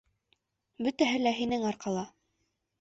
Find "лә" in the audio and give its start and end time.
1.27-1.35